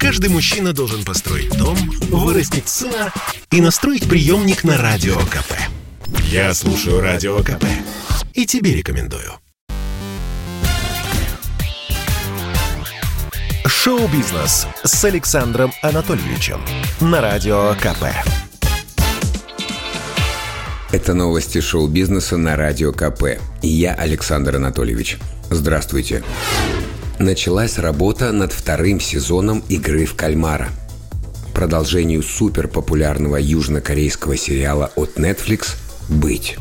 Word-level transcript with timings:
Каждый 0.00 0.30
мужчина 0.30 0.72
должен 0.72 1.04
построить 1.04 1.54
дом, 1.58 1.76
вырастить 2.08 2.70
сына 2.70 3.12
и 3.50 3.60
настроить 3.60 4.08
приемник 4.08 4.64
на 4.64 4.78
Радио 4.78 5.14
КП. 5.14 5.52
Я 6.24 6.54
слушаю 6.54 7.02
Радио 7.02 7.36
КП 7.40 7.66
и 8.32 8.46
тебе 8.46 8.74
рекомендую. 8.74 9.34
Шоу-бизнес 13.66 14.66
с 14.82 15.04
Александром 15.04 15.70
Анатольевичем 15.82 16.62
на 17.00 17.20
Радио 17.20 17.74
КП. 17.74 18.04
Это 20.92 21.12
новости 21.12 21.60
шоу-бизнеса 21.60 22.38
на 22.38 22.56
Радио 22.56 22.92
КП. 22.92 23.38
И 23.60 23.68
я 23.68 23.92
Александр 23.92 24.56
Анатольевич. 24.56 25.18
Здравствуйте. 25.50 26.24
Началась 27.20 27.78
работа 27.78 28.32
над 28.32 28.50
вторым 28.50 28.98
сезоном 28.98 29.62
«Игры 29.68 30.06
в 30.06 30.14
кальмара». 30.14 30.70
Продолжению 31.54 32.22
суперпопулярного 32.22 33.36
южнокорейского 33.36 34.38
сериала 34.38 34.90
от 34.96 35.18
Netflix 35.18 35.76
«Быть». 36.08 36.56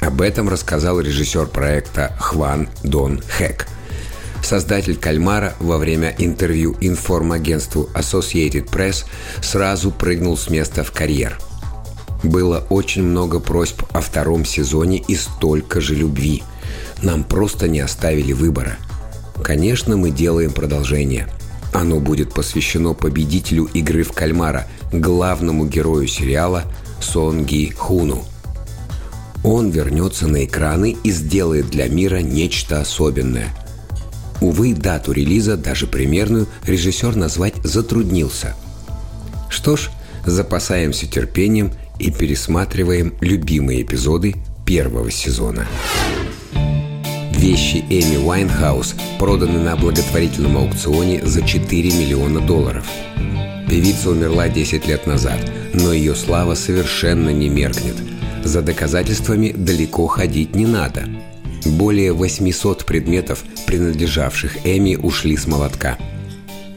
Об 0.00 0.20
этом 0.20 0.48
рассказал 0.48 1.00
режиссер 1.00 1.48
проекта 1.48 2.16
Хван 2.20 2.68
Дон 2.84 3.20
Хэк. 3.28 3.66
Создатель 4.40 4.96
«Кальмара» 4.96 5.54
во 5.58 5.78
время 5.78 6.14
интервью 6.16 6.76
информагентству 6.80 7.90
Associated 7.94 8.70
Press 8.70 9.04
сразу 9.42 9.90
прыгнул 9.90 10.36
с 10.36 10.48
места 10.48 10.84
в 10.84 10.92
карьер– 10.92 11.36
было 12.22 12.64
очень 12.68 13.04
много 13.04 13.38
просьб 13.38 13.82
о 13.92 14.00
втором 14.00 14.44
сезоне 14.44 14.98
и 14.98 15.14
столько 15.14 15.80
же 15.80 15.94
любви. 15.94 16.42
Нам 17.00 17.22
просто 17.22 17.68
не 17.68 17.78
оставили 17.78 18.32
выбора. 18.32 18.76
Конечно, 19.42 19.96
мы 19.96 20.10
делаем 20.10 20.52
продолжение. 20.52 21.28
Оно 21.72 22.00
будет 22.00 22.32
посвящено 22.32 22.94
победителю 22.94 23.64
игры 23.64 24.02
в 24.02 24.12
кальмара, 24.12 24.66
главному 24.92 25.66
герою 25.66 26.06
сериала 26.08 26.64
Сон 27.00 27.44
Ги 27.44 27.70
Хуну. 27.70 28.24
Он 29.44 29.70
вернется 29.70 30.26
на 30.26 30.44
экраны 30.44 30.96
и 31.04 31.10
сделает 31.10 31.70
для 31.70 31.88
мира 31.88 32.18
нечто 32.18 32.80
особенное. 32.80 33.54
Увы, 34.40 34.74
дату 34.74 35.12
релиза, 35.12 35.56
даже 35.56 35.86
примерную, 35.86 36.46
режиссер 36.64 37.16
назвать 37.16 37.54
затруднился. 37.62 38.54
Что 39.48 39.76
ж, 39.76 39.90
запасаемся 40.24 41.06
терпением 41.06 41.72
и 41.98 42.10
пересматриваем 42.10 43.14
любимые 43.20 43.82
эпизоды 43.82 44.36
первого 44.64 45.10
сезона. 45.10 45.66
Вещи 47.38 47.84
Эми 47.88 48.16
Уайнхаус 48.16 48.96
проданы 49.18 49.60
на 49.60 49.76
благотворительном 49.76 50.56
аукционе 50.58 51.24
за 51.24 51.42
4 51.42 51.90
миллиона 51.92 52.40
долларов. 52.40 52.84
Певица 53.68 54.10
умерла 54.10 54.48
10 54.48 54.86
лет 54.88 55.06
назад, 55.06 55.38
но 55.72 55.92
ее 55.92 56.16
слава 56.16 56.54
совершенно 56.54 57.30
не 57.30 57.48
меркнет. 57.48 57.94
За 58.42 58.60
доказательствами 58.60 59.52
далеко 59.52 60.08
ходить 60.08 60.56
не 60.56 60.66
надо. 60.66 61.04
Более 61.64 62.12
800 62.12 62.84
предметов, 62.84 63.44
принадлежавших 63.66 64.66
Эми, 64.66 64.96
ушли 64.96 65.36
с 65.36 65.46
молотка. 65.46 65.96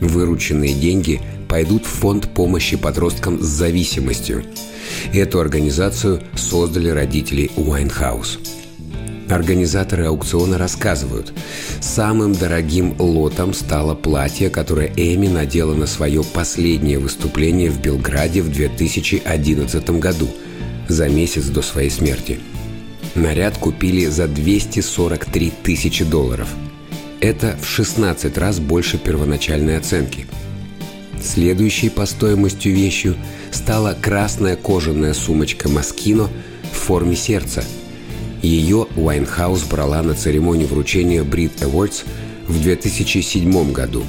Вырученные 0.00 0.74
деньги 0.74 1.20
пойдут 1.48 1.86
в 1.86 1.88
фонд 1.88 2.28
помощи 2.34 2.76
подросткам 2.76 3.40
с 3.40 3.46
зависимостью– 3.46 4.44
Эту 5.12 5.40
организацию 5.40 6.22
создали 6.34 6.88
родители 6.88 7.50
Уайнхаус. 7.56 8.38
Организаторы 9.30 10.06
аукциона 10.06 10.58
рассказывают, 10.58 11.32
самым 11.80 12.32
дорогим 12.32 12.94
лотом 12.98 13.54
стало 13.54 13.94
платье, 13.94 14.50
которое 14.50 14.92
Эми 14.96 15.28
надела 15.28 15.74
на 15.74 15.86
свое 15.86 16.24
последнее 16.24 16.98
выступление 16.98 17.70
в 17.70 17.80
Белграде 17.80 18.42
в 18.42 18.50
2011 18.50 19.90
году, 19.90 20.28
за 20.88 21.08
месяц 21.08 21.44
до 21.44 21.62
своей 21.62 21.90
смерти. 21.90 22.40
Наряд 23.14 23.56
купили 23.56 24.06
за 24.06 24.26
243 24.26 25.52
тысячи 25.62 26.04
долларов. 26.04 26.48
Это 27.20 27.56
в 27.60 27.66
16 27.66 28.36
раз 28.38 28.58
больше 28.58 28.98
первоначальной 28.98 29.76
оценки. 29.76 30.26
Следующей 31.22 31.90
по 31.90 32.06
стоимости 32.06 32.68
вещью– 32.68 33.16
стала 33.50 33.96
красная 34.00 34.56
кожаная 34.56 35.14
сумочка 35.14 35.68
Маскино 35.68 36.28
в 36.72 36.76
форме 36.76 37.16
сердца. 37.16 37.64
Ее 38.42 38.86
Уайнхаус 38.96 39.64
брала 39.64 40.02
на 40.02 40.14
церемонии 40.14 40.64
вручения 40.64 41.22
Brit 41.22 41.58
Awards 41.60 42.04
в 42.46 42.62
2007 42.62 43.72
году. 43.72 44.04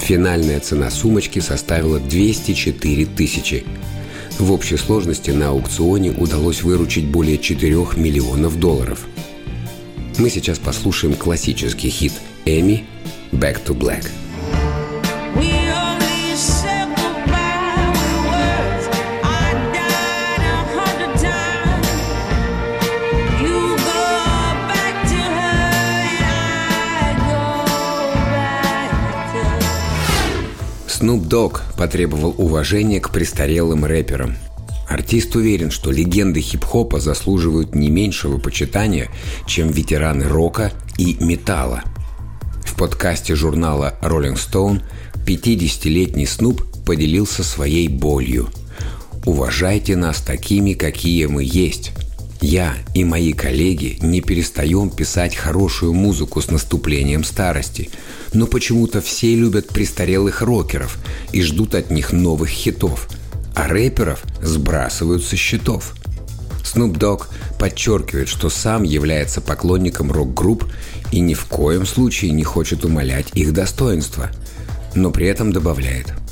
Финальная 0.00 0.60
цена 0.60 0.90
сумочки 0.90 1.40
составила 1.40 1.98
204 1.98 3.06
тысячи. 3.06 3.64
В 4.38 4.52
общей 4.52 4.76
сложности 4.76 5.30
на 5.30 5.48
аукционе 5.48 6.12
удалось 6.12 6.62
выручить 6.62 7.06
более 7.06 7.38
4 7.38 7.74
миллионов 7.96 8.58
долларов. 8.58 9.06
Мы 10.18 10.30
сейчас 10.30 10.58
послушаем 10.58 11.14
классический 11.14 11.90
хит 11.90 12.12
Эми 12.46 12.84
«Back 13.32 13.58
to 13.66 13.76
Black». 13.76 14.06
Snoop 30.98 31.28
Dogg 31.28 31.60
потребовал 31.76 32.34
уважения 32.38 33.00
к 33.00 33.10
престарелым 33.10 33.84
рэперам. 33.84 34.36
Артист 34.88 35.36
уверен, 35.36 35.70
что 35.70 35.90
легенды 35.90 36.40
хип-хопа 36.40 37.00
заслуживают 37.00 37.74
не 37.74 37.90
меньшего 37.90 38.38
почитания, 38.38 39.10
чем 39.46 39.68
ветераны 39.68 40.26
рока 40.26 40.72
и 40.96 41.18
металла. 41.20 41.82
В 42.64 42.76
подкасте 42.76 43.34
журнала 43.34 43.98
Rolling 44.00 44.36
Stone 44.36 44.82
50-летний 45.26 46.24
Снуп 46.24 46.62
поделился 46.86 47.44
своей 47.44 47.88
болью. 47.88 48.48
«Уважайте 49.26 49.96
нас 49.96 50.22
такими, 50.22 50.72
какие 50.72 51.26
мы 51.26 51.44
есть. 51.44 51.92
Я 52.40 52.74
и 52.94 53.02
мои 53.02 53.32
коллеги 53.32 53.98
не 54.02 54.20
перестаем 54.20 54.90
писать 54.90 55.34
хорошую 55.34 55.94
музыку 55.94 56.42
с 56.42 56.50
наступлением 56.50 57.24
старости, 57.24 57.90
но 58.32 58.46
почему-то 58.46 59.00
все 59.00 59.34
любят 59.34 59.68
престарелых 59.68 60.42
рокеров 60.42 60.98
и 61.32 61.42
ждут 61.42 61.74
от 61.74 61.90
них 61.90 62.12
новых 62.12 62.50
хитов, 62.50 63.08
а 63.54 63.68
рэперов 63.68 64.22
сбрасывают 64.42 65.24
со 65.24 65.36
счетов. 65.36 65.94
Snoop 66.62 66.98
Dogg 66.98 67.26
подчеркивает, 67.58 68.28
что 68.28 68.50
сам 68.50 68.82
является 68.82 69.40
поклонником 69.40 70.12
рок-групп 70.12 70.70
и 71.12 71.20
ни 71.20 71.32
в 71.32 71.46
коем 71.46 71.86
случае 71.86 72.32
не 72.32 72.44
хочет 72.44 72.84
умалять 72.84 73.28
их 73.34 73.54
достоинства, 73.54 74.30
но 74.94 75.10
при 75.10 75.26
этом 75.26 75.52
добавляет– 75.52 76.12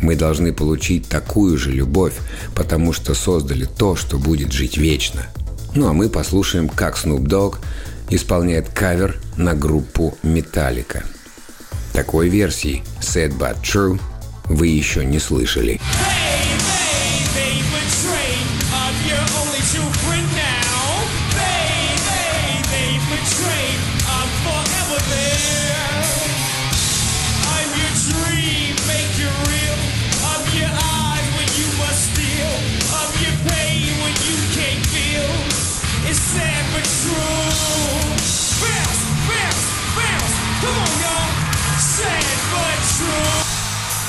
мы 0.00 0.16
должны 0.16 0.52
получить 0.52 1.08
такую 1.08 1.58
же 1.58 1.70
любовь, 1.70 2.14
потому 2.54 2.92
что 2.92 3.14
создали 3.14 3.64
то, 3.64 3.96
что 3.96 4.18
будет 4.18 4.52
жить 4.52 4.76
вечно. 4.76 5.26
Ну 5.74 5.88
а 5.88 5.92
мы 5.92 6.08
послушаем, 6.08 6.68
как 6.68 6.96
Snoop 6.96 7.24
Dogg 7.24 7.58
исполняет 8.08 8.68
кавер 8.68 9.20
на 9.36 9.54
группу 9.54 10.16
Metallica. 10.22 11.04
Такой 11.92 12.28
версии 12.28 12.82
Sad 13.00 13.38
But 13.38 13.62
True 13.62 14.00
вы 14.46 14.66
еще 14.66 15.04
не 15.04 15.18
слышали. 15.18 15.80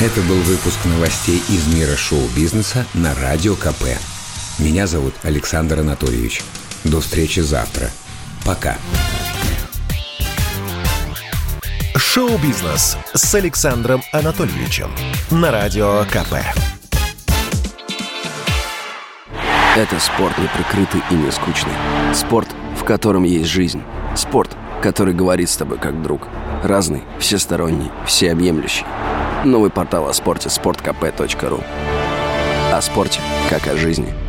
Это 0.01 0.19
был 0.21 0.37
выпуск 0.37 0.79
новостей 0.85 1.43
из 1.47 1.67
мира 1.67 1.95
шоу-бизнеса 1.95 2.87
на 2.95 3.13
Радио 3.13 3.53
КП. 3.53 3.83
Меня 4.57 4.87
зовут 4.87 5.13
Александр 5.21 5.81
Анатольевич. 5.81 6.41
До 6.83 7.01
встречи 7.01 7.41
завтра. 7.41 7.91
Пока. 8.43 8.77
Шоу-бизнес 11.95 12.97
с 13.13 13.35
Александром 13.35 14.01
Анатольевичем 14.11 14.89
на 15.29 15.51
Радио 15.51 16.03
КП. 16.05 16.33
Это 19.77 19.99
спорт 19.99 20.35
неприкрытый 20.39 21.03
и 21.11 21.13
не 21.13 21.31
скучный. 21.31 21.73
Спорт, 22.15 22.47
в 22.75 22.83
котором 22.85 23.21
есть 23.21 23.51
жизнь. 23.51 23.83
Спорт, 24.15 24.57
который 24.81 25.13
говорит 25.13 25.51
с 25.51 25.57
тобой 25.57 25.77
как 25.77 26.01
друг. 26.01 26.27
Разный, 26.63 27.03
всесторонний, 27.19 27.91
всеобъемлющий. 28.07 28.85
Новый 29.43 29.71
портал 29.71 30.07
о 30.07 30.13
спорте– 30.13 30.49
sportkp.ru 30.49 31.63
О 32.71 32.81
спорте, 32.81 33.19
как 33.49 33.67
о 33.67 33.75
жизни. 33.75 34.20